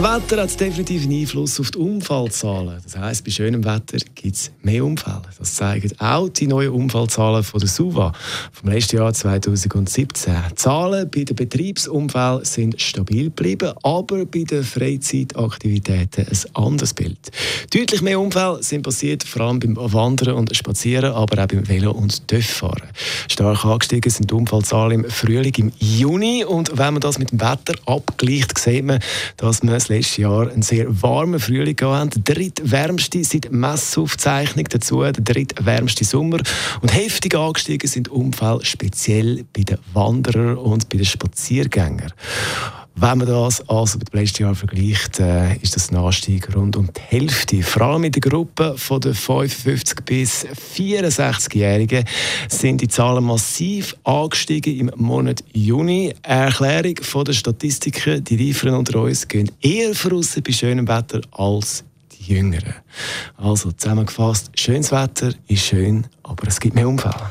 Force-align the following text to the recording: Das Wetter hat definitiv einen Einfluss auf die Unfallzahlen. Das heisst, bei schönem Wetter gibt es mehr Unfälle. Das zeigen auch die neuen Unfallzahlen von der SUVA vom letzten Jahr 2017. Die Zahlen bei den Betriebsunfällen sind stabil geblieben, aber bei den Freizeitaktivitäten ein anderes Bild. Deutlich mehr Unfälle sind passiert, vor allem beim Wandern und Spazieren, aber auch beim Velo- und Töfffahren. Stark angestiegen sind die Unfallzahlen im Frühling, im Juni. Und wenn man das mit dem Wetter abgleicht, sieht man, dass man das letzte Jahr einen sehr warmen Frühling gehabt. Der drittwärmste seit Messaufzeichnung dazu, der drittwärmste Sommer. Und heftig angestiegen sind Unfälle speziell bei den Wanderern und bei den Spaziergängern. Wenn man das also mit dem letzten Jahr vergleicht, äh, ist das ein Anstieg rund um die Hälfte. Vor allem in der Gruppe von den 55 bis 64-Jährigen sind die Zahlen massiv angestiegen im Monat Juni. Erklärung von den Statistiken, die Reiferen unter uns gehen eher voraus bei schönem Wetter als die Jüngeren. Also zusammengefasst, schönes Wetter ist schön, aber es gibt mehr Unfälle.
Das 0.00 0.22
Wetter 0.22 0.42
hat 0.42 0.60
definitiv 0.60 1.02
einen 1.02 1.22
Einfluss 1.22 1.58
auf 1.58 1.72
die 1.72 1.78
Unfallzahlen. 1.78 2.78
Das 2.84 2.96
heisst, 2.96 3.24
bei 3.24 3.32
schönem 3.32 3.64
Wetter 3.64 3.98
gibt 4.14 4.36
es 4.36 4.52
mehr 4.62 4.84
Unfälle. 4.84 5.22
Das 5.36 5.54
zeigen 5.54 5.90
auch 5.98 6.28
die 6.28 6.46
neuen 6.46 6.70
Unfallzahlen 6.70 7.42
von 7.42 7.58
der 7.58 7.68
SUVA 7.68 8.12
vom 8.52 8.70
letzten 8.70 8.98
Jahr 8.98 9.12
2017. 9.12 10.36
Die 10.50 10.54
Zahlen 10.54 11.10
bei 11.10 11.24
den 11.24 11.34
Betriebsunfällen 11.34 12.44
sind 12.44 12.80
stabil 12.80 13.24
geblieben, 13.24 13.72
aber 13.82 14.24
bei 14.24 14.44
den 14.44 14.62
Freizeitaktivitäten 14.62 16.28
ein 16.28 16.54
anderes 16.54 16.94
Bild. 16.94 17.18
Deutlich 17.74 18.00
mehr 18.00 18.20
Unfälle 18.20 18.62
sind 18.62 18.82
passiert, 18.82 19.24
vor 19.24 19.46
allem 19.46 19.58
beim 19.58 19.76
Wandern 19.76 20.36
und 20.36 20.54
Spazieren, 20.56 21.12
aber 21.12 21.42
auch 21.42 21.48
beim 21.48 21.68
Velo- 21.68 21.90
und 21.90 22.28
Töfffahren. 22.28 22.88
Stark 23.28 23.64
angestiegen 23.64 24.12
sind 24.12 24.30
die 24.30 24.34
Unfallzahlen 24.34 25.02
im 25.02 25.10
Frühling, 25.10 25.54
im 25.56 25.72
Juni. 25.80 26.44
Und 26.44 26.78
wenn 26.78 26.94
man 26.94 27.00
das 27.00 27.18
mit 27.18 27.32
dem 27.32 27.40
Wetter 27.40 27.74
abgleicht, 27.84 28.56
sieht 28.58 28.84
man, 28.84 29.00
dass 29.38 29.64
man 29.64 29.74
das 29.74 29.87
letzte 29.88 30.22
Jahr 30.22 30.50
einen 30.50 30.62
sehr 30.62 31.02
warmen 31.02 31.40
Frühling 31.40 31.76
gehabt. 31.76 32.16
Der 32.16 32.34
drittwärmste 32.34 33.24
seit 33.24 33.50
Messaufzeichnung 33.50 34.66
dazu, 34.70 35.02
der 35.02 35.12
drittwärmste 35.12 36.04
Sommer. 36.04 36.38
Und 36.80 36.94
heftig 36.94 37.34
angestiegen 37.34 37.88
sind 37.88 38.08
Unfälle 38.08 38.64
speziell 38.64 39.44
bei 39.52 39.62
den 39.62 39.78
Wanderern 39.92 40.56
und 40.56 40.88
bei 40.88 40.98
den 40.98 41.06
Spaziergängern. 41.06 42.12
Wenn 43.00 43.18
man 43.18 43.28
das 43.28 43.60
also 43.68 43.96
mit 43.96 44.12
dem 44.12 44.18
letzten 44.18 44.42
Jahr 44.42 44.56
vergleicht, 44.56 45.20
äh, 45.20 45.54
ist 45.58 45.76
das 45.76 45.92
ein 45.92 45.96
Anstieg 45.96 46.52
rund 46.56 46.74
um 46.74 46.88
die 46.92 47.00
Hälfte. 47.00 47.62
Vor 47.62 47.82
allem 47.82 48.02
in 48.02 48.10
der 48.10 48.20
Gruppe 48.20 48.74
von 48.76 49.00
den 49.00 49.14
55 49.14 50.04
bis 50.04 50.44
64-Jährigen 50.76 52.04
sind 52.48 52.80
die 52.80 52.88
Zahlen 52.88 53.22
massiv 53.22 53.94
angestiegen 54.02 54.76
im 54.80 54.90
Monat 54.96 55.44
Juni. 55.52 56.12
Erklärung 56.22 56.96
von 57.02 57.24
den 57.24 57.34
Statistiken, 57.34 58.24
die 58.24 58.48
Reiferen 58.48 58.74
unter 58.74 58.98
uns 59.00 59.28
gehen 59.28 59.48
eher 59.60 59.94
voraus 59.94 60.36
bei 60.44 60.50
schönem 60.50 60.88
Wetter 60.88 61.20
als 61.30 61.84
die 62.10 62.34
Jüngeren. 62.34 62.74
Also 63.36 63.70
zusammengefasst, 63.70 64.50
schönes 64.58 64.90
Wetter 64.90 65.30
ist 65.46 65.66
schön, 65.66 66.04
aber 66.24 66.48
es 66.48 66.58
gibt 66.58 66.74
mehr 66.74 66.88
Unfälle. 66.88 67.30